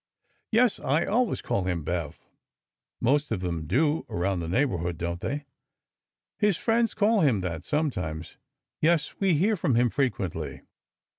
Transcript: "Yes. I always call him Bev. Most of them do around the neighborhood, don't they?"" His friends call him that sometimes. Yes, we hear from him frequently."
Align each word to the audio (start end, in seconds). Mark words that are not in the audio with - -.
"Yes. 0.51 0.79
I 0.79 1.05
always 1.05 1.43
call 1.43 1.65
him 1.65 1.83
Bev. 1.83 2.19
Most 2.99 3.29
of 3.29 3.41
them 3.41 3.67
do 3.67 4.07
around 4.09 4.39
the 4.39 4.47
neighborhood, 4.49 4.97
don't 4.97 5.21
they?"" 5.21 5.45
His 6.39 6.57
friends 6.57 6.95
call 6.95 7.21
him 7.21 7.41
that 7.41 7.63
sometimes. 7.63 8.37
Yes, 8.81 9.19
we 9.19 9.35
hear 9.35 9.55
from 9.55 9.75
him 9.75 9.91
frequently." 9.91 10.61